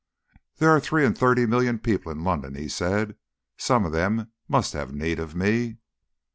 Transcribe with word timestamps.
"There 0.57 0.71
are 0.71 0.79
three 0.79 1.05
and 1.05 1.15
thirty 1.15 1.45
million 1.45 1.77
people 1.77 2.11
in 2.11 2.23
London," 2.23 2.55
he 2.55 2.67
said: 2.67 3.17
"some 3.59 3.85
of 3.85 3.91
them 3.91 4.31
must 4.47 4.73
have 4.73 4.91
need 4.91 5.19
of 5.19 5.35
me." 5.35 5.77